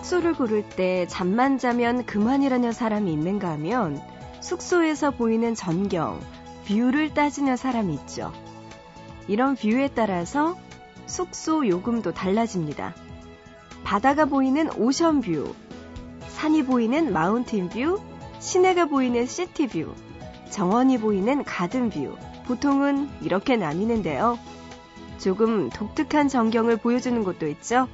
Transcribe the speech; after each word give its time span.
숙소를 0.00 0.32
고를 0.32 0.66
때 0.66 1.06
잠만 1.08 1.58
자면 1.58 2.06
그만이라는 2.06 2.72
사람이 2.72 3.12
있는가 3.12 3.50
하면 3.50 4.00
숙소에서 4.40 5.10
보이는 5.10 5.54
전경, 5.54 6.18
view를 6.66 7.12
따지는 7.12 7.56
사람이 7.56 7.92
있죠. 7.94 8.32
이런 9.28 9.56
view에 9.56 9.90
따라서 9.94 10.56
숙소 11.04 11.68
요금도 11.68 12.14
달라집니다. 12.14 12.94
바다가 13.84 14.24
보이는 14.24 14.70
ocean 14.78 15.20
view, 15.20 15.54
산이 16.28 16.64
보이는 16.64 17.12
mountain 17.12 17.68
view, 17.68 18.00
시내가 18.38 18.86
보이는 18.86 19.26
city 19.26 19.68
view, 19.68 19.92
정원이 20.48 20.98
보이는 20.98 21.44
garden 21.44 21.90
view. 21.90 22.16
보통은 22.46 23.10
이렇게 23.20 23.56
나뉘는데요. 23.56 24.38
조금 25.18 25.68
독특한 25.68 26.28
전경을 26.28 26.78
보여주는 26.78 27.22
곳도 27.22 27.46
있죠. 27.48 27.86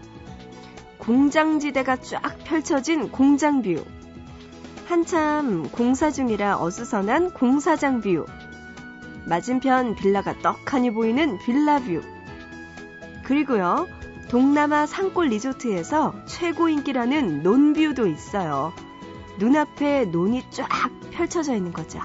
공장지대가 1.06 1.98
쫙 1.98 2.20
펼쳐진 2.42 3.12
공장 3.12 3.57
view. 3.57 3.84
한참 4.86 5.69
공사 5.70 6.11
중이라 6.11 6.61
어수선한 6.61 7.31
공사장 7.31 8.00
view. 8.00 8.27
맞은편 9.25 9.94
빌라가 9.94 10.36
떡하니 10.41 10.91
보이는 10.91 11.39
빌라 11.39 11.78
view. 11.78 12.03
그리고요, 13.25 13.86
동남아 14.31 14.86
산골 14.86 15.28
리조트에서 15.28 16.12
최고 16.27 16.69
인기라는 16.69 17.44
논 17.45 17.66
view도 17.66 18.09
있어요. 18.09 18.72
눈앞에 19.38 20.06
논이 20.06 20.50
쫙 20.50 20.69
펼쳐져 21.12 21.55
있는 21.55 21.72
거죠. 21.72 22.00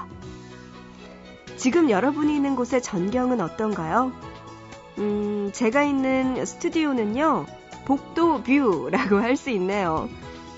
지금 1.58 1.90
여러분이 1.90 2.36
있는 2.36 2.56
곳의 2.56 2.84
전경은 2.84 3.42
어떤가요? 3.42 4.12
음, 5.00 5.50
제가 5.54 5.82
있는 5.82 6.46
스튜디오는요, 6.46 7.48
복도 7.86 8.42
뷰라고 8.44 9.18
할 9.18 9.36
수 9.36 9.50
있네요. 9.52 10.10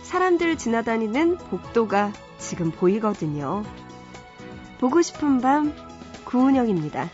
사람들 0.03 0.57
지나다니는 0.57 1.37
복도가 1.37 2.11
지금 2.37 2.71
보이거든요. 2.71 3.63
보고 4.79 5.01
싶은 5.01 5.39
밤, 5.39 5.73
구은영입니다. 6.25 7.09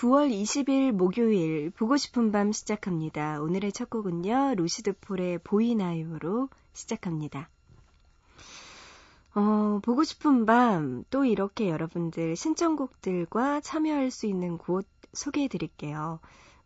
9월 0.00 0.32
20일 0.32 0.92
목요일 0.92 1.68
보고 1.72 1.98
싶은 1.98 2.32
밤 2.32 2.52
시작합니다. 2.52 3.38
오늘의 3.42 3.70
첫 3.70 3.90
곡은요. 3.90 4.54
루시드 4.56 4.94
폴의 4.98 5.40
보이나요로 5.44 6.48
시작합니다. 6.72 7.50
어, 9.34 9.78
보고 9.82 10.02
싶은 10.02 10.46
밤 10.46 11.04
또 11.10 11.26
이렇게 11.26 11.68
여러분들 11.68 12.34
신청곡들과 12.34 13.60
참여할 13.60 14.10
수 14.10 14.24
있는 14.24 14.56
곳 14.56 14.86
소개해 15.12 15.48
드릴게요. 15.48 16.20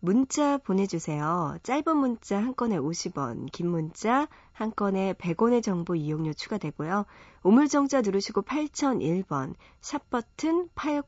문자 0.04 0.59
보내주세요. 0.59 1.56
짧은 1.62 1.97
문자 1.97 2.37
한 2.37 2.54
건에 2.54 2.76
50원, 2.76 3.50
긴 3.50 3.70
문자 3.70 4.28
한 4.53 4.70
건에 4.76 5.15
100원의 5.15 5.62
정보 5.62 5.94
이용료 5.94 6.34
추가되고요. 6.34 7.06
우물정자 7.42 8.03
누르시고 8.03 8.43
8001번, 8.43 9.54
샵버튼 9.81 10.69
800 10.75 11.06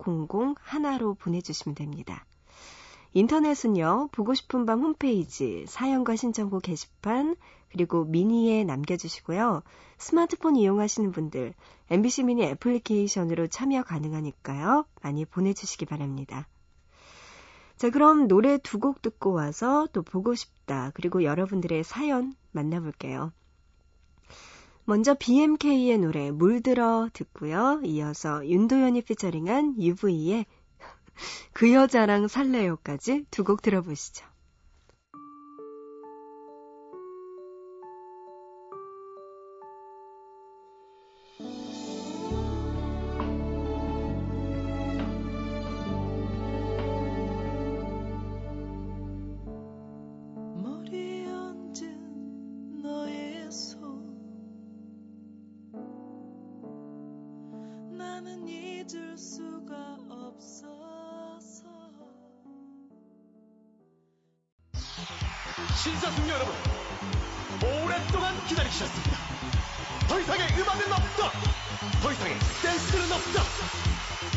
하나로 0.59 1.13
보내주시면 1.13 1.75
됩니다. 1.75 2.25
인터넷은요, 3.13 4.09
보고 4.13 4.33
싶은 4.33 4.65
밤 4.65 4.81
홈페이지, 4.81 5.67
사연과 5.69 6.17
신청곡 6.17 6.63
게시판, 6.63 7.37
그리고 7.69 8.07
미니에 8.07 8.65
남겨주시고요. 8.65 9.63
스마트폰 9.99 10.57
이용하시는 10.57 11.13
분들, 11.13 11.53
MBC 11.91 12.23
미니 12.23 12.45
애플리케이션으로 12.45 13.49
참여 13.49 13.83
가능하니까요. 13.83 14.87
많이 15.03 15.27
보내주시기 15.27 15.85
바랍니다. 15.85 16.49
자, 17.77 17.91
그럼 17.91 18.27
노래 18.29 18.59
두 18.59 18.79
곡 18.79 19.03
듣고 19.03 19.33
와서 19.33 19.87
또 19.93 20.03
보고 20.03 20.35
싶다. 20.35 20.91
그리고 20.95 21.25
여러분들의 21.25 21.85
사연 21.85 22.35
만나볼게요. 22.53 23.33
먼저 24.85 25.15
BMK의 25.15 25.99
노래 25.99 26.31
물들어 26.31 27.09
듣고요. 27.13 27.81
이어서 27.85 28.47
윤도현이 28.47 29.03
피처링한 29.03 29.81
UV의 29.81 30.47
그 31.53 31.73
여자랑 31.73 32.29
살래요까지 32.29 33.27
두 33.31 33.45
곡 33.45 33.63
들어보시죠. 33.63 34.25
신사숙녀 65.83 66.35
여러분, 66.35 66.55
오랫동안 67.63 68.47
기다리셨습니다. 68.47 69.17
더 70.09 70.21
이상의 70.21 70.47
음악은 70.61 70.93
없다. 70.93 71.31
더 72.01 72.13
이상의 72.13 72.39
댄스는 72.63 73.13
없다. 73.13 73.43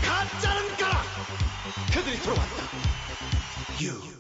가짜는 0.02 0.78
가라. 0.78 1.04
그들이 1.94 2.20
돌아왔다. 2.24 2.64
UV. 3.80 4.19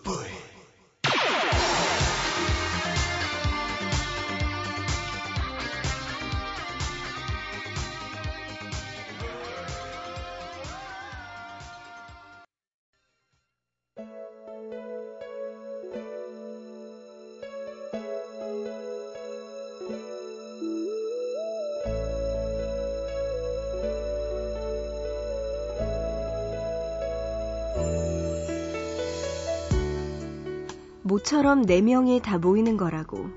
모처럼 31.19 31.63
네 31.65 31.81
명이 31.81 32.21
다 32.21 32.37
모이는 32.37 32.77
거라고 32.77 33.27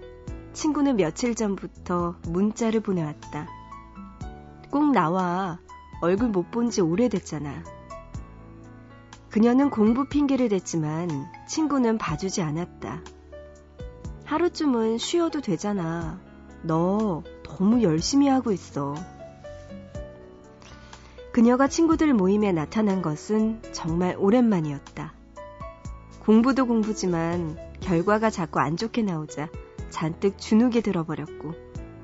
친구는 0.53 0.97
며칠 0.97 1.35
전부터 1.35 2.15
문자를 2.29 2.81
보내왔다. 2.81 3.49
꼭 4.71 4.93
나와. 4.93 5.59
얼굴 6.01 6.29
못 6.29 6.51
본 6.53 6.71
지 6.71 6.81
오래됐잖아. 6.81 7.65
그녀는 9.31 9.69
공부 9.69 10.05
핑계를 10.05 10.49
댔지만 10.49 11.09
친구는 11.49 11.99
봐주지 11.99 12.41
않았다. 12.43 13.01
하루쯤은 14.27 14.99
쉬어도 14.99 15.41
되잖아. 15.41 16.21
너 16.63 17.25
너무 17.43 17.83
열심히 17.83 18.29
하고 18.29 18.53
있어. 18.53 18.95
그녀가 21.33 21.67
친구들 21.67 22.15
모임에 22.15 22.53
나타난 22.53 23.03
것은 23.03 23.61
정말 23.73 24.15
오랜만이었다. 24.17 25.15
공부도 26.21 26.67
공부지만 26.67 27.72
결과가 27.83 28.31
자꾸 28.31 28.61
안 28.61 28.77
좋게 28.77 29.03
나오자 29.03 29.49
잔뜩 29.91 30.39
주눅이 30.39 30.81
들어버렸고 30.81 31.53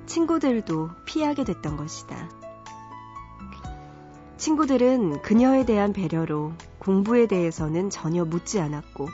친구들도 0.07 0.91
피하게 1.07 1.45
됐던 1.45 1.77
것이다. 1.77 2.31
친구들은 4.37 5.23
그녀에 5.23 5.65
대한 5.65 5.93
배려로 5.93 6.53
공부에 6.79 7.27
대해서는 7.27 7.91
전혀 7.91 8.25
묻지 8.25 8.61
않았고 8.61 9.09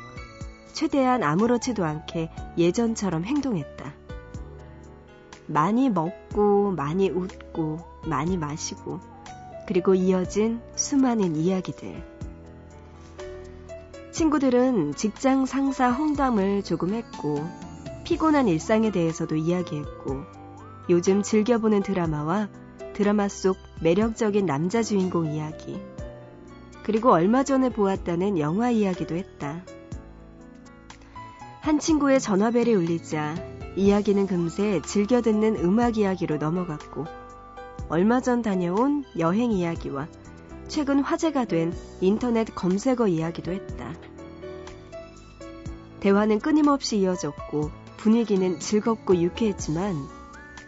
최대한 0.73 1.23
아무렇지도 1.23 1.85
않게 1.85 2.31
예전처럼 2.59 3.25
행동했다. 3.25 3.93
많이 5.47 5.91
먹고 5.91 6.73
많이 6.73 7.11
웃고 7.11 7.79
많이 8.07 8.37
마시고 8.37 9.01
그리고 9.67 9.95
이어진 9.95 10.61
수많은 10.75 11.37
이야기들. 11.37 12.14
친구들은 14.15 14.95
직장 14.95 15.45
상사 15.45 15.91
헝담을 15.91 16.63
조금 16.63 16.95
했고, 16.95 17.45
피곤한 18.05 18.47
일상에 18.47 18.93
대해서도 18.93 19.35
이야기했고, 19.35 20.23
요즘 20.89 21.25
즐겨보는 21.25 21.83
드라마와 21.83 22.49
드라마 22.93 23.27
속 23.27 23.57
매력적인 23.83 24.47
남자 24.47 24.85
주인공 24.85 25.27
이야기, 25.27 25.83
그리고 26.85 27.11
얼마 27.11 27.43
전에 27.43 27.71
보았다는 27.71 28.39
영화 28.39 28.71
이야기도 28.71 29.17
했다. 29.17 29.65
한 31.61 31.81
친구의 31.81 32.21
전화벨이 32.21 32.73
울리자 32.73 33.35
이야기는 33.75 34.29
금세 34.29 34.81
즐겨 34.83 35.23
듣는 35.23 35.57
음악 35.57 35.99
이야기로 35.99 36.37
넘어갔고, 36.37 37.07
얼마 37.89 38.21
전 38.21 38.43
다녀온 38.43 39.03
여행 39.19 39.51
이야기와 39.51 40.07
최근 40.67 41.01
화제가 41.01 41.45
된 41.45 41.75
인터넷 42.01 42.45
검색어 42.55 43.09
이야기도 43.09 43.53
했다. 43.53 43.93
대화는 46.05 46.39
끊임없이 46.41 46.99
이어졌고 46.99 47.71
분위기는 47.97 48.61
즐겁고 48.61 49.17
유쾌했지만 49.17 49.97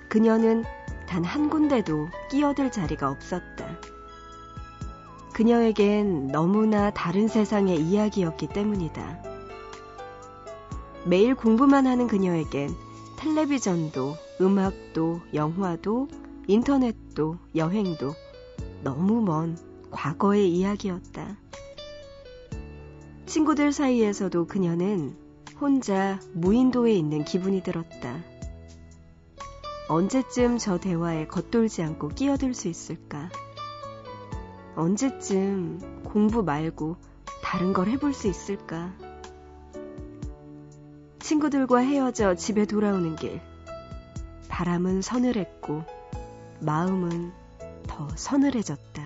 그녀는 0.09 0.65
단 1.06 1.25
한 1.25 1.50
군데도 1.50 2.09
끼어들 2.31 2.73
자리가 2.73 3.11
없었다. 3.11 3.79
그녀에겐 5.35 6.29
너무나 6.29 6.91
다른 6.91 7.29
세상의 7.29 7.83
이야기였기 7.83 8.49
때문이다. 8.49 9.23
매일 11.05 11.35
공부만 11.35 11.87
하는 11.87 12.06
그녀에겐 12.06 12.71
텔레비전도, 13.19 14.15
음악도, 14.41 15.21
영화도, 15.35 16.09
인터넷도, 16.47 17.37
여행도 17.55 18.15
너무 18.83 19.21
먼 19.21 19.59
과거의 19.91 20.50
이야기였다. 20.50 21.37
친구들 23.27 23.73
사이에서도 23.73 24.47
그녀는 24.47 25.25
혼자 25.61 26.20
무인도에 26.35 26.93
있는 26.93 27.25
기분이 27.25 27.62
들었다. 27.62 28.23
언제쯤 29.88 30.58
저 30.58 30.79
대화에 30.79 31.26
겉돌지 31.29 31.82
않고 31.82 32.08
끼어들 32.08 32.53
수 32.53 32.69
있을까? 32.69 33.31
언제쯤 34.75 36.03
공부 36.05 36.43
말고 36.43 36.97
다른 37.43 37.73
걸 37.73 37.88
해볼 37.88 38.12
수 38.12 38.29
있을까? 38.29 38.93
친구들과 41.20 41.79
헤어져 41.79 42.35
집에 42.35 42.67
돌아오는 42.67 43.17
길. 43.17 43.41
바람은 44.49 45.00
서늘했고, 45.00 45.85
마음은 46.61 47.32
더 47.87 48.09
서늘해졌다. 48.14 49.06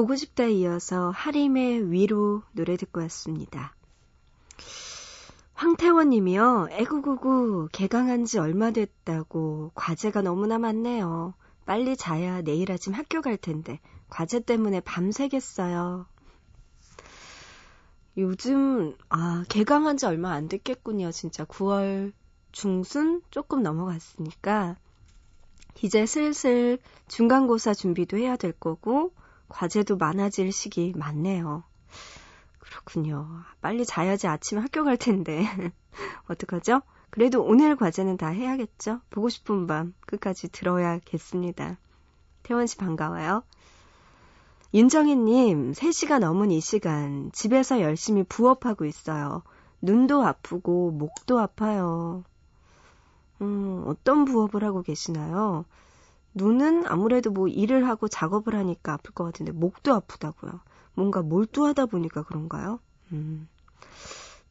보고 0.00 0.16
싶다 0.16 0.44
이어서 0.46 1.10
하림의 1.10 1.92
위로 1.92 2.42
노래 2.52 2.78
듣고 2.78 3.02
왔습니다. 3.02 3.74
황태원 5.52 6.08
님이요. 6.08 6.68
애구구구 6.70 7.68
개강한 7.70 8.24
지 8.24 8.38
얼마 8.38 8.70
됐다고 8.70 9.72
과제가 9.74 10.22
너무나 10.22 10.56
많네요. 10.58 11.34
빨리 11.66 11.98
자야 11.98 12.40
내일 12.40 12.72
아침 12.72 12.94
학교 12.94 13.20
갈 13.20 13.36
텐데 13.36 13.78
과제 14.08 14.40
때문에 14.40 14.80
밤새겠어요. 14.80 16.06
요즘 18.16 18.96
아 19.10 19.44
개강한 19.50 19.98
지 19.98 20.06
얼마 20.06 20.32
안 20.32 20.48
됐겠군요. 20.48 21.12
진짜 21.12 21.44
9월 21.44 22.14
중순 22.52 23.20
조금 23.30 23.62
넘어갔으니까 23.62 24.78
이제 25.82 26.06
슬슬 26.06 26.78
중간고사 27.08 27.74
준비도 27.74 28.16
해야 28.16 28.38
될 28.38 28.52
거고 28.52 29.12
과제도 29.50 29.96
많아질 29.98 30.52
시기 30.52 30.94
맞네요. 30.96 31.64
그렇군요. 32.58 33.28
빨리 33.60 33.84
자야지 33.84 34.26
아침에 34.26 34.60
학교 34.60 34.84
갈 34.84 34.96
텐데. 34.96 35.44
어떡하죠? 36.28 36.80
그래도 37.10 37.42
오늘 37.42 37.76
과제는 37.76 38.16
다 38.16 38.28
해야겠죠? 38.28 39.00
보고 39.10 39.28
싶은 39.28 39.66
밤 39.66 39.92
끝까지 40.06 40.48
들어야겠습니다. 40.48 41.76
태원 42.44 42.66
씨 42.66 42.76
반가워요. 42.76 43.42
윤정희님, 44.72 45.72
3시가 45.72 46.20
넘은 46.20 46.52
이 46.52 46.60
시간 46.60 47.32
집에서 47.32 47.80
열심히 47.80 48.22
부업하고 48.22 48.84
있어요. 48.84 49.42
눈도 49.82 50.24
아프고 50.24 50.92
목도 50.92 51.40
아파요. 51.40 52.22
음, 53.42 53.82
어떤 53.86 54.24
부업을 54.24 54.62
하고 54.62 54.82
계시나요? 54.82 55.64
눈은 56.34 56.86
아무래도 56.86 57.30
뭐 57.30 57.48
일을 57.48 57.88
하고 57.88 58.08
작업을 58.08 58.54
하니까 58.54 58.94
아플 58.94 59.12
것 59.12 59.24
같은데 59.24 59.52
목도 59.52 59.94
아프다고요. 59.94 60.60
뭔가 60.94 61.22
몰두하다 61.22 61.86
보니까 61.86 62.22
그런가요? 62.22 62.80
음. 63.12 63.48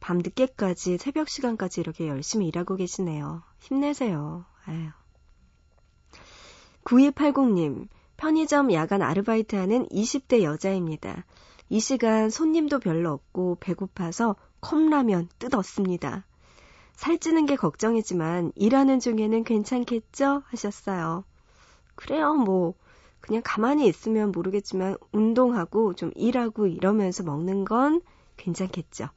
밤 0.00 0.18
늦게까지 0.18 0.98
새벽 0.98 1.28
시간까지 1.28 1.80
이렇게 1.80 2.08
열심히 2.08 2.48
일하고 2.48 2.76
계시네요. 2.76 3.42
힘내세요. 3.60 4.44
아유. 4.64 4.88
9280님, 6.84 7.88
편의점 8.16 8.72
야간 8.72 9.02
아르바이트 9.02 9.56
하는 9.56 9.86
20대 9.88 10.42
여자입니다. 10.42 11.24
이 11.68 11.78
시간 11.80 12.30
손님도 12.30 12.80
별로 12.80 13.12
없고 13.12 13.58
배고파서 13.60 14.36
컵라면 14.60 15.28
뜯었습니다. 15.38 16.24
살찌는 16.94 17.46
게 17.46 17.56
걱정이지만 17.56 18.52
일하는 18.56 19.00
중에는 19.00 19.44
괜찮겠죠? 19.44 20.42
하셨어요. 20.46 21.24
그래요, 22.00 22.34
뭐. 22.34 22.74
그냥 23.20 23.42
가만히 23.44 23.86
있으면 23.86 24.32
모르겠지만 24.32 24.96
운동하고 25.12 25.94
좀 25.94 26.10
일하고 26.14 26.66
이러면서 26.66 27.22
먹는 27.22 27.66
건 27.66 28.00
괜찮겠죠. 28.38 29.10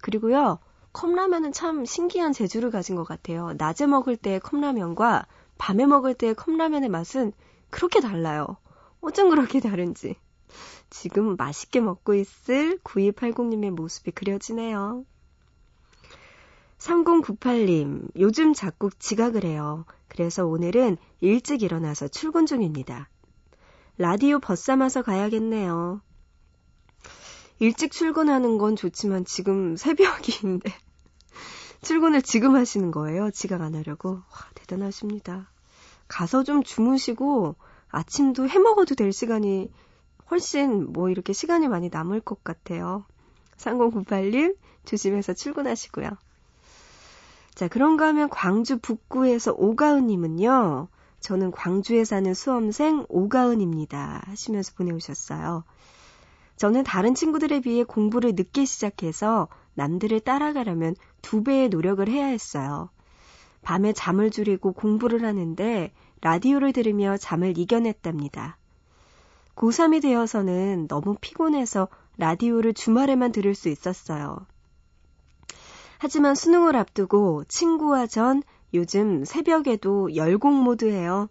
그리고요, 0.00 0.60
컵라면은 0.92 1.52
참 1.52 1.84
신기한 1.84 2.32
재주를 2.32 2.70
가진 2.70 2.94
것 2.94 3.02
같아요. 3.02 3.52
낮에 3.58 3.86
먹을 3.86 4.16
때의 4.16 4.38
컵라면과 4.38 5.26
밤에 5.58 5.86
먹을 5.86 6.14
때의 6.14 6.34
컵라면의 6.34 6.88
맛은 6.88 7.32
그렇게 7.70 8.00
달라요. 8.00 8.56
어쩜 9.00 9.30
그렇게 9.30 9.58
다른지. 9.58 10.14
지금 10.90 11.34
맛있게 11.36 11.80
먹고 11.80 12.14
있을 12.14 12.78
9280님의 12.84 13.70
모습이 13.70 14.12
그려지네요. 14.12 15.04
3098님, 16.82 18.08
요즘 18.18 18.54
자꾸 18.54 18.90
지각을 18.98 19.44
해요. 19.44 19.84
그래서 20.08 20.44
오늘은 20.44 20.96
일찍 21.20 21.62
일어나서 21.62 22.08
출근 22.08 22.44
중입니다. 22.44 23.08
라디오 23.98 24.40
벗삼아서 24.40 25.02
가야겠네요. 25.02 26.00
일찍 27.60 27.92
출근하는 27.92 28.58
건 28.58 28.74
좋지만 28.74 29.24
지금 29.24 29.76
새벽인데 29.78 30.72
출근을 31.82 32.20
지금 32.20 32.56
하시는 32.56 32.90
거예요. 32.90 33.30
지각 33.30 33.60
안 33.60 33.76
하려고. 33.76 34.14
와, 34.14 34.50
대단하십니다. 34.56 35.50
가서 36.08 36.42
좀 36.42 36.64
주무시고 36.64 37.54
아침도 37.90 38.48
해 38.48 38.58
먹어도 38.58 38.96
될 38.96 39.12
시간이 39.12 39.70
훨씬 40.32 40.92
뭐 40.92 41.10
이렇게 41.10 41.32
시간이 41.32 41.68
많이 41.68 41.90
남을 41.90 42.22
것 42.22 42.42
같아요. 42.42 43.04
3098님 43.58 44.56
조심해서 44.84 45.34
출근하시고요. 45.34 46.10
자, 47.54 47.68
그런가 47.68 48.06
하면 48.08 48.28
광주 48.30 48.78
북구에서 48.78 49.52
오가은님은요. 49.56 50.88
저는 51.20 51.50
광주에 51.50 52.04
사는 52.04 52.32
수험생 52.34 53.06
오가은입니다. 53.08 54.22
하시면서 54.26 54.72
보내오셨어요. 54.76 55.64
저는 56.56 56.84
다른 56.84 57.14
친구들에 57.14 57.60
비해 57.60 57.84
공부를 57.84 58.34
늦게 58.34 58.64
시작해서 58.64 59.48
남들을 59.74 60.20
따라가려면 60.20 60.94
두 61.20 61.42
배의 61.42 61.68
노력을 61.68 62.06
해야 62.08 62.26
했어요. 62.26 62.90
밤에 63.62 63.92
잠을 63.92 64.30
줄이고 64.30 64.72
공부를 64.72 65.24
하는데 65.24 65.92
라디오를 66.20 66.72
들으며 66.72 67.16
잠을 67.16 67.56
이겨냈답니다. 67.56 68.58
고3이 69.54 70.02
되어서는 70.02 70.88
너무 70.88 71.16
피곤해서 71.20 71.88
라디오를 72.16 72.74
주말에만 72.74 73.32
들을 73.32 73.54
수 73.54 73.68
있었어요. 73.68 74.46
하지만 76.02 76.34
수능을 76.34 76.74
앞두고 76.74 77.44
친구와 77.46 78.08
전 78.08 78.42
요즘 78.74 79.24
새벽에도 79.24 80.16
열공 80.16 80.64
모드예요. 80.64 81.28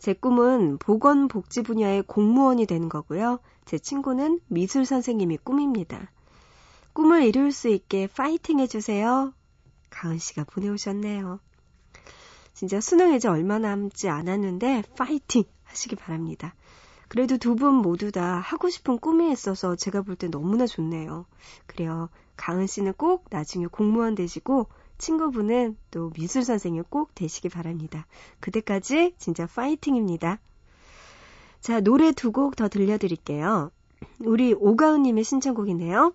제 0.00 0.12
꿈은 0.12 0.78
보건복지 0.78 1.62
분야의 1.62 2.02
공무원이 2.02 2.66
되는 2.66 2.88
거고요. 2.88 3.38
제 3.64 3.78
친구는 3.78 4.40
미술 4.48 4.86
선생님이 4.86 5.36
꿈입니다. 5.36 6.10
꿈을 6.94 7.22
이룰 7.22 7.52
수 7.52 7.68
있게 7.68 8.08
파이팅 8.08 8.58
해주세요. 8.58 9.32
가은 9.90 10.18
씨가 10.18 10.42
보내오셨네요. 10.50 11.38
진짜 12.54 12.80
수능 12.80 13.14
이제 13.14 13.28
얼마 13.28 13.60
남지 13.60 14.08
않았는데 14.08 14.82
파이팅 14.96 15.44
하시기 15.62 15.94
바랍니다. 15.94 16.56
그래도 17.06 17.38
두 17.38 17.54
분 17.54 17.74
모두 17.74 18.10
다 18.10 18.40
하고 18.40 18.68
싶은 18.68 18.98
꿈이 18.98 19.30
있어서 19.30 19.76
제가 19.76 20.02
볼 20.02 20.16
때 20.16 20.26
너무나 20.26 20.66
좋네요. 20.66 21.26
그래요. 21.66 22.08
가은 22.36 22.66
씨는 22.66 22.94
꼭 22.94 23.26
나중에 23.30 23.66
공무원 23.66 24.14
되시고 24.14 24.68
친구분은 24.98 25.76
또 25.90 26.10
미술 26.10 26.44
선생님 26.44 26.84
꼭 26.88 27.14
되시기 27.14 27.48
바랍니다. 27.48 28.06
그때까지 28.40 29.14
진짜 29.18 29.46
파이팅입니다. 29.46 30.40
자, 31.60 31.80
노래 31.80 32.12
두 32.12 32.32
곡 32.32 32.56
더 32.56 32.68
들려드릴게요. 32.68 33.70
우리 34.20 34.54
오가은님의 34.54 35.24
신청곡이네요. 35.24 36.14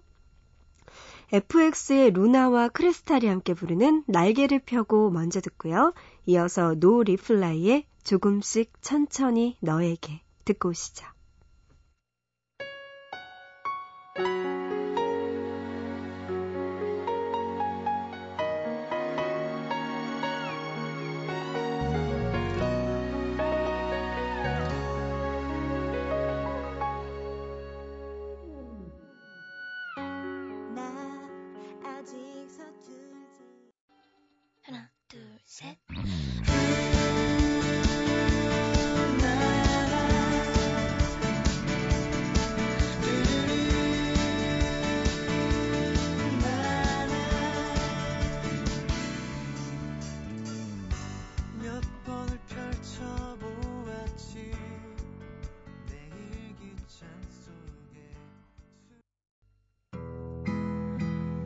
FX의 1.33 2.11
루나와 2.11 2.67
크리스탈이 2.69 3.25
함께 3.27 3.53
부르는 3.53 4.03
날개를 4.07 4.59
펴고 4.59 5.09
먼저 5.11 5.39
듣고요. 5.39 5.93
이어서 6.25 6.75
노 6.75 7.03
리플라이의 7.03 7.85
조금씩 8.03 8.73
천천히 8.81 9.55
너에게 9.61 10.21
듣고 10.43 10.69
오시죠. 10.69 11.05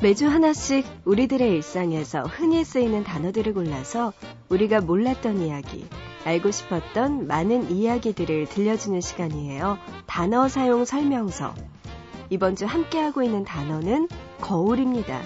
매주 0.00 0.28
하나씩 0.28 0.86
우리들의 1.04 1.50
일상에서 1.54 2.22
흔히 2.22 2.62
쓰이는 2.62 3.02
단어들을 3.02 3.52
골라서 3.52 4.12
우리가 4.48 4.80
몰랐던 4.80 5.40
이야기, 5.40 5.88
알고 6.24 6.52
싶었던 6.52 7.26
많은 7.26 7.68
이야기들을 7.68 8.46
들려주는 8.46 9.00
시간이에요. 9.00 9.76
단어 10.06 10.46
사용 10.46 10.84
설명서. 10.84 11.52
이번 12.30 12.54
주 12.54 12.64
함께하고 12.64 13.24
있는 13.24 13.42
단어는 13.42 14.08
거울입니다. 14.40 15.20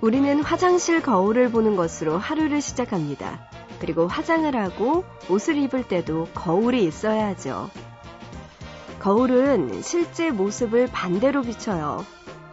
우리는 0.00 0.40
화장실 0.40 1.02
거울을 1.02 1.50
보는 1.50 1.74
것으로 1.74 2.16
하루를 2.16 2.60
시작합니다. 2.60 3.50
그리고 3.80 4.06
화장을 4.06 4.54
하고 4.56 5.04
옷을 5.28 5.56
입을 5.56 5.88
때도 5.88 6.28
거울이 6.34 6.84
있어야 6.84 7.28
하죠. 7.28 7.70
거울은 9.00 9.82
실제 9.82 10.30
모습을 10.30 10.86
반대로 10.86 11.42
비춰요. 11.42 12.04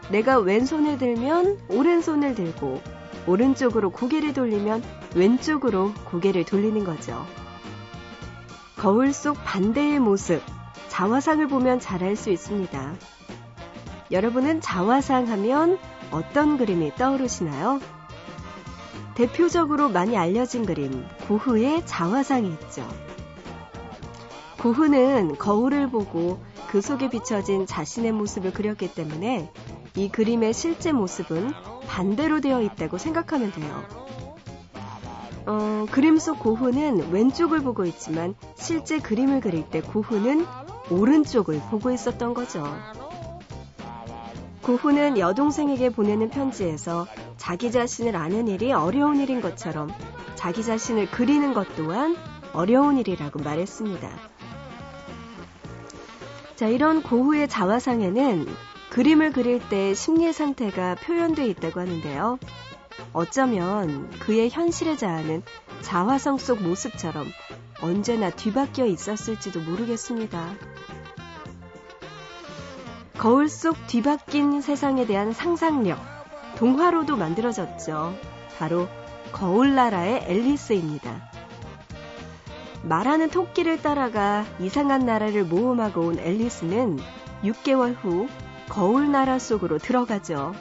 내가 0.10 0.40
왼손을 0.40 0.98
들면 0.98 1.60
오른손을 1.70 2.36
들고 2.36 2.82
오른쪽으로 3.28 3.92
고개를 3.92 4.34
돌리면 4.34 4.84
왼쪽으로 5.16 5.94
고개를 6.06 6.44
돌리는 6.44 6.84
거죠. 6.84 7.26
거울 8.78 9.14
속 9.14 9.38
반대의 9.44 10.00
모습, 10.00 10.42
자화상을 10.90 11.48
보면 11.48 11.80
잘 11.80 12.04
알 12.04 12.16
수 12.16 12.32
있습니다. 12.32 12.94
여러분은 14.12 14.60
자화상 14.60 15.30
하면 15.30 15.80
어떤 16.12 16.58
그림이 16.58 16.96
떠오르시나요? 16.96 17.80
대표적으로 19.16 19.90
많이 19.90 20.18
알려진 20.18 20.66
그림, 20.66 21.06
고흐의 21.28 21.86
자화상이 21.86 22.50
있죠. 22.50 22.88
고흐는 24.60 25.38
거울을 25.38 25.90
보고 25.90 26.40
그 26.70 26.82
속에 26.82 27.10
비춰진 27.10 27.66
자신의 27.66 28.12
모습을 28.14 28.54
그렸기 28.54 28.94
때문에 28.94 29.52
이 29.96 30.10
그림의 30.10 30.54
실제 30.54 30.94
모습은 30.94 31.52
반대로 31.88 32.40
되어 32.40 32.62
있다고 32.62 32.98
생각하면 32.98 33.52
돼요. 33.52 33.84
어, 35.48 35.86
그림 35.92 36.18
속 36.18 36.40
고흐는 36.40 37.12
왼쪽을 37.12 37.62
보고 37.62 37.84
있지만 37.86 38.36
실제 38.56 39.00
그림을 39.00 39.42
그릴 39.42 39.68
때 39.70 39.82
고흐는 39.82 40.46
오른쪽을 40.90 41.60
보고 41.70 41.92
있었던 41.92 42.34
거죠. 42.34 42.64
고흐는 44.62 45.18
여동생에게 45.18 45.90
보내는 45.90 46.30
편지에서 46.30 47.08
자기 47.42 47.72
자신을 47.72 48.16
아는 48.16 48.48
일이 48.48 48.72
어려운 48.72 49.20
일인 49.20 49.42
것처럼 49.42 49.92
자기 50.36 50.64
자신을 50.64 51.10
그리는 51.10 51.56
것 51.56 51.76
또한 51.76 52.16
어려운 52.54 53.00
일이라고 53.00 53.40
말했습니다. 53.40 54.10
자, 56.56 56.68
이런 56.68 57.02
고흐의 57.02 57.50
자화상에는 57.50 58.46
그림을 58.92 59.32
그릴 59.32 59.60
때 59.70 59.96
심리 59.96 60.32
상태가 60.32 60.94
표현되어 60.94 61.48
있다고 61.48 61.80
하는데요. 61.80 62.38
어쩌면 63.12 64.12
그의 64.20 64.52
현실의 64.52 65.00
자아는 65.00 65.42
자화상 65.82 66.38
속 66.38 66.62
모습처럼 66.62 67.26
언제나 67.82 68.30
뒤바뀌어 68.30 68.86
있었을지도 68.86 69.62
모르겠습니다. 69.62 70.54
거울 73.18 73.50
속 73.50 73.88
뒤바뀐 73.88 74.62
세상에 74.62 75.08
대한 75.08 75.34
상상력, 75.34 76.11
동화로도 76.62 77.18
만들어졌죠. 77.18 78.14
바로 78.60 78.88
거울나라의 79.32 80.26
앨리스입니다. 80.28 81.32
말하는 82.84 83.32
토끼를 83.32 83.82
따라가 83.82 84.46
이상한 84.60 85.04
나라를 85.04 85.44
모험하고 85.44 86.02
온 86.02 86.20
앨리스는 86.20 87.00
6개월 87.44 87.96
후 87.96 88.28
거울나라 88.70 89.40
속으로 89.40 89.80
들어가죠. 89.80 90.54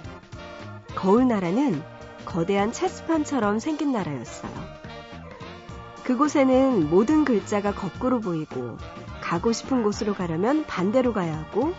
거울나라는 0.95 1.83
거대한 2.25 2.73
체스판처럼 2.73 3.59
생긴 3.59 3.93
나라였어요. 3.93 4.51
그곳에는 6.05 6.89
모든 6.89 7.27
글자가 7.27 7.75
거꾸로 7.75 8.21
보이고 8.21 8.79
가고 9.21 9.53
싶은 9.53 9.83
곳으로 9.83 10.15
가려면 10.15 10.65
반대로 10.65 11.13
가야 11.13 11.37
하고 11.37 11.75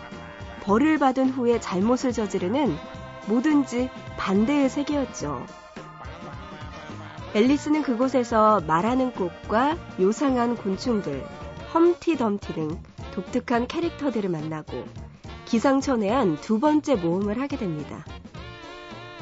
벌을 0.62 0.98
받은 0.98 1.30
후에 1.30 1.58
잘못을 1.58 2.12
저지르는 2.12 2.78
뭐든지 3.26 3.90
반대의 4.16 4.68
세계였죠. 4.68 5.44
앨리스는 7.34 7.82
그곳에서 7.82 8.60
말하는 8.66 9.12
꽃과 9.12 9.76
요상한 10.00 10.56
곤충들, 10.56 11.24
험티덤티 11.72 12.52
등 12.52 12.82
독특한 13.14 13.66
캐릭터들을 13.66 14.28
만나고 14.28 14.84
기상천외한 15.46 16.38
두 16.40 16.60
번째 16.60 16.96
모험을 16.96 17.40
하게 17.40 17.56
됩니다. 17.56 18.04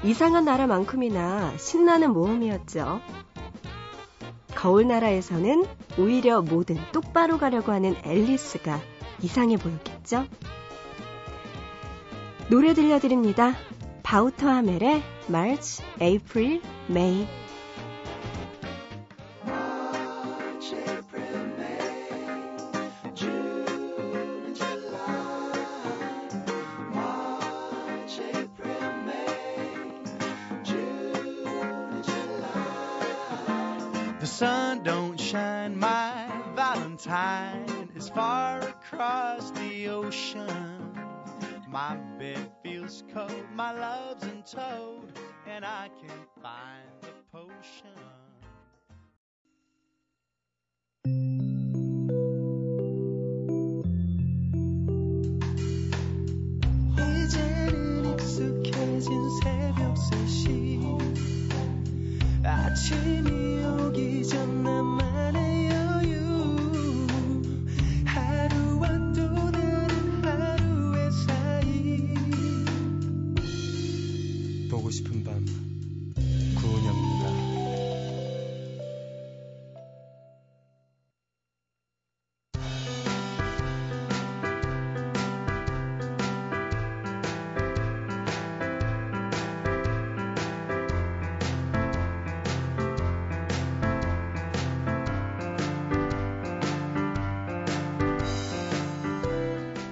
이상한 0.03 0.45
나라만큼이나 0.45 1.57
신나는 1.57 2.13
모험이었죠. 2.13 3.01
거울 4.55 4.89
나라에서는 4.89 5.65
오히려 5.99 6.43
뭐든 6.43 6.79
똑바로 6.93 7.39
가려고 7.39 7.73
하는 7.73 7.97
앨리스가 8.05 8.81
이상해 9.23 9.57
보였겠죠? 9.57 10.27
노래 12.49 12.75
들려드립니다. 12.75 13.55
바우터 14.10 14.48
하멜의 14.48 15.04
March, 15.30 15.82
April, 16.00 16.62
May. 16.90 17.28
The 34.20 34.28
sun 34.28 34.84
don't 34.84 35.20
shine, 35.20 35.78
my 35.78 36.26
Valentine 36.56 37.90
is 37.96 38.10
far 38.10 38.60
across 38.60 39.52
the 39.52 39.90
ocean. 39.90 40.98
My 41.70 41.96
bed 42.18 42.50
feels 42.80 43.04
cold, 43.14 43.46
my 43.56 43.72
love's 43.72 44.24
in 44.24 44.44
toad, 44.44 45.12
and 45.48 45.66
I 45.66 45.90
can't 46.02 46.30
find 46.42 46.88
the 47.02 47.10
potion. 47.32 47.96
이제는 56.98 58.14
익숙해진 58.14 59.10
새벽 59.42 59.96
3시 59.96 60.80
아침이 62.44 63.39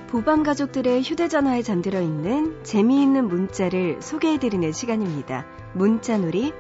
보밤 0.08 0.42
가족들의 0.42 1.02
휴대전화에 1.02 1.60
잠들어 1.60 2.00
있는 2.00 2.64
재미있는 2.64 3.28
문자를 3.28 4.00
소개해드리는 4.00 4.72
시간입니다. 4.72 5.44
문자놀이. 5.74 6.54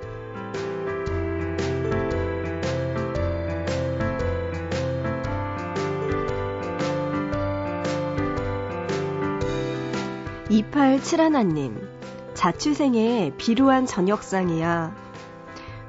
(2871님) 10.50 11.88
자취생의 12.34 13.32
비루한 13.38 13.86
저녁상이야 13.86 14.94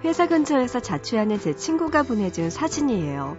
회사 0.05 0.27
근처에서 0.27 0.79
자취하는 0.79 1.39
제 1.39 1.55
친구가 1.57 2.03
보내준 2.03 2.49
사진이에요 2.49 3.37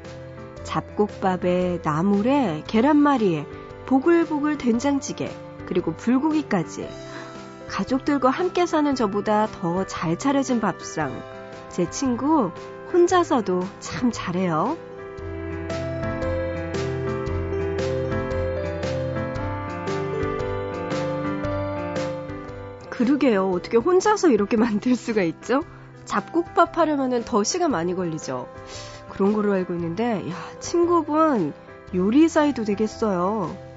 잡곡밥에 0.62 1.80
나물에 1.82 2.64
계란말이에 2.66 3.46
보글보글 3.90 4.56
된장찌개, 4.56 5.32
그리고 5.66 5.92
불고기까지. 5.96 6.88
가족들과 7.66 8.30
함께 8.30 8.64
사는 8.64 8.94
저보다 8.94 9.48
더 9.48 9.84
잘 9.84 10.16
차려진 10.16 10.60
밥상. 10.60 11.20
제 11.70 11.90
친구 11.90 12.52
혼자서도 12.92 13.64
참 13.80 14.12
잘해요. 14.12 14.78
그러게요. 22.90 23.50
어떻게 23.50 23.76
혼자서 23.76 24.28
이렇게 24.28 24.56
만들 24.56 24.94
수가 24.94 25.22
있죠? 25.22 25.64
잡곡밥 26.04 26.78
하려면 26.78 27.24
더 27.24 27.42
시간 27.42 27.72
많이 27.72 27.96
걸리죠. 27.96 28.48
그런 29.08 29.32
거로 29.32 29.52
알고 29.52 29.74
있는데, 29.74 30.30
야, 30.30 30.34
친구분 30.60 31.52
요리사이도 31.92 32.62
되겠어요. 32.62 33.69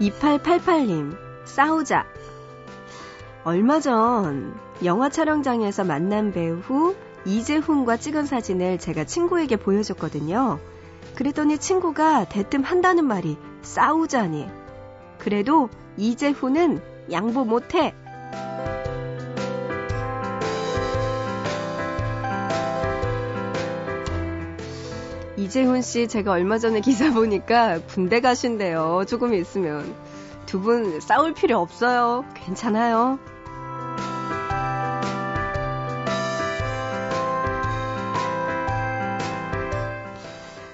2888님, 0.00 1.14
싸우자. 1.44 2.06
얼마 3.44 3.80
전 3.80 4.54
영화 4.82 5.10
촬영장에서 5.10 5.84
만난 5.84 6.32
배우 6.32 6.94
이재훈과 7.26 7.98
찍은 7.98 8.24
사진을 8.24 8.78
제가 8.78 9.04
친구에게 9.04 9.56
보여줬거든요. 9.56 10.58
그랬더니 11.14 11.58
친구가 11.58 12.24
대뜸 12.30 12.62
한다는 12.64 13.04
말이 13.04 13.36
싸우자니. 13.60 14.48
그래도 15.18 15.68
이재훈은 15.98 16.80
양보 17.12 17.44
못해. 17.44 17.94
이재훈 25.50 25.82
씨 25.82 26.06
제가 26.06 26.30
얼마 26.30 26.58
전에 26.58 26.80
기사 26.80 27.12
보니까 27.12 27.80
군대 27.88 28.20
가신대요. 28.20 29.02
조금 29.08 29.34
있으면. 29.34 29.96
두 30.46 30.60
분 30.60 31.00
싸울 31.00 31.34
필요 31.34 31.58
없어요. 31.58 32.24
괜찮아요. 32.34 33.18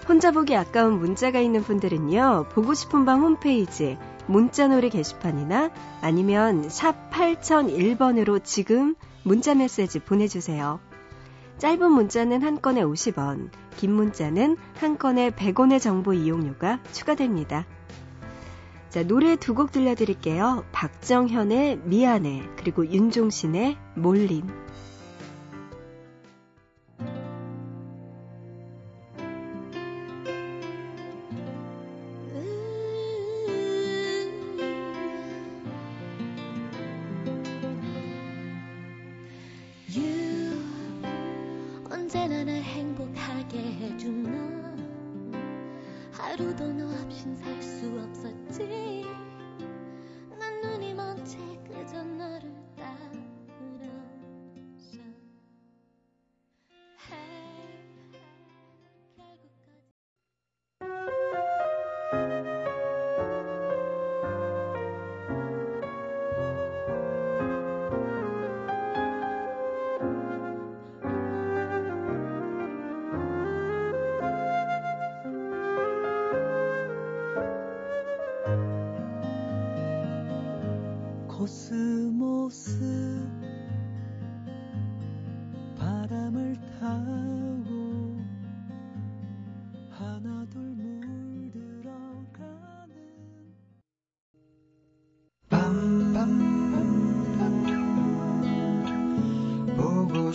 혼자 0.06 0.30
보기 0.30 0.54
아까운 0.54 0.98
문자가 0.98 1.40
있는 1.40 1.62
분들은요. 1.62 2.48
보고 2.50 2.74
싶은 2.74 3.06
밤 3.06 3.22
홈페이지 3.22 3.96
문자놀이 4.26 4.90
게시판이나 4.90 5.70
아니면 6.02 6.68
샵 6.68 7.10
8001번으로 7.10 8.44
지금 8.44 8.94
문자 9.22 9.54
메시지 9.54 10.00
보내주세요. 10.00 10.80
짧은 11.58 11.90
문자는 11.90 12.42
한 12.42 12.60
건에 12.60 12.82
50원, 12.82 13.50
긴 13.76 13.92
문자는 13.92 14.56
한 14.78 14.98
건에 14.98 15.30
100원의 15.30 15.80
정보 15.80 16.12
이용료가 16.12 16.80
추가됩니다. 16.92 17.66
자, 18.90 19.02
노래 19.02 19.36
두 19.36 19.54
곡 19.54 19.72
들려드릴게요. 19.72 20.64
박정현의 20.72 21.80
미안해, 21.84 22.42
그리고 22.56 22.86
윤종신의 22.86 23.76
몰림. 23.94 24.46
하루도 46.18 46.72
너 46.72 46.86
없인 47.02 47.36
살 47.36 47.62
수 47.62 47.86
없었지. 48.00 49.04
난 50.38 50.60
눈이 50.62 50.94
먼채 50.94 51.38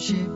보 0.02 0.31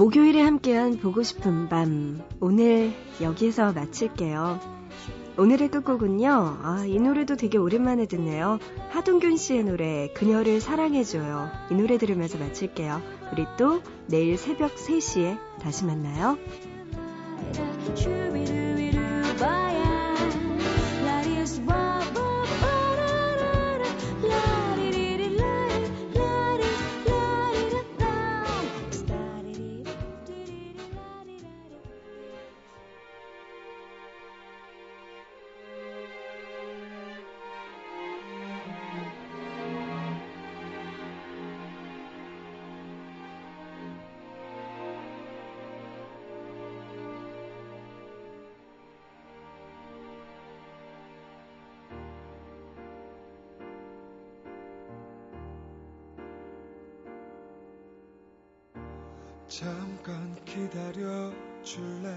목요일에 0.00 0.40
함께한 0.40 0.96
보고 0.96 1.22
싶은 1.22 1.68
밤 1.68 2.22
오늘 2.40 2.90
여기서 3.20 3.74
마칠게요. 3.74 4.58
오늘의 5.36 5.68
끝곡은요. 5.68 6.30
아, 6.62 6.84
이 6.86 6.98
노래도 6.98 7.36
되게 7.36 7.58
오랜만에 7.58 8.06
듣네요. 8.06 8.58
하동균 8.88 9.36
씨의 9.36 9.64
노래 9.64 10.08
그녀를 10.14 10.62
사랑해줘요. 10.62 11.50
이 11.70 11.74
노래 11.74 11.98
들으면서 11.98 12.38
마칠게요. 12.38 13.02
우리 13.32 13.44
또 13.58 13.82
내일 14.06 14.38
새벽 14.38 14.74
3시에 14.74 15.38
다시 15.60 15.84
만나요. 15.84 16.38
잠깐 59.50 60.32
기다려 60.44 61.32
줄래? 61.64 62.08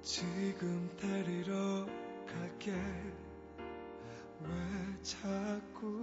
지금 0.00 0.88
데리러 0.96 1.86
갈게. 2.26 2.72
왜 4.40 5.02
자꾸 5.02 5.99